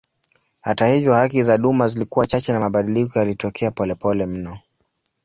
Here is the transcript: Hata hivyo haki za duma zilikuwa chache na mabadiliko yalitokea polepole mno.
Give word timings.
Hata 0.61 0.87
hivyo 0.87 1.13
haki 1.13 1.43
za 1.43 1.57
duma 1.57 1.87
zilikuwa 1.87 2.27
chache 2.27 2.53
na 2.53 2.59
mabadiliko 2.59 3.19
yalitokea 3.19 3.71
polepole 3.71 4.25
mno. 4.25 4.57